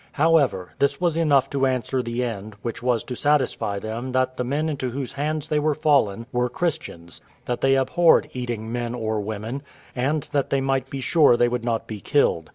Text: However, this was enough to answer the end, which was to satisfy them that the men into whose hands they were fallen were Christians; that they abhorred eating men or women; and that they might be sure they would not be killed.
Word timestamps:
However, 0.13 0.73
this 0.79 0.99
was 0.99 1.15
enough 1.15 1.47
to 1.51 1.67
answer 1.67 2.01
the 2.01 2.23
end, 2.23 2.55
which 2.63 2.81
was 2.81 3.03
to 3.03 3.15
satisfy 3.15 3.77
them 3.77 4.13
that 4.13 4.35
the 4.35 4.43
men 4.43 4.67
into 4.67 4.89
whose 4.89 5.13
hands 5.13 5.47
they 5.47 5.59
were 5.59 5.75
fallen 5.75 6.25
were 6.31 6.49
Christians; 6.49 7.21
that 7.45 7.61
they 7.61 7.75
abhorred 7.75 8.27
eating 8.33 8.71
men 8.71 8.95
or 8.95 9.21
women; 9.21 9.61
and 9.95 10.23
that 10.33 10.49
they 10.49 10.59
might 10.59 10.89
be 10.89 11.01
sure 11.01 11.37
they 11.37 11.47
would 11.47 11.63
not 11.63 11.85
be 11.85 12.01
killed. 12.01 12.49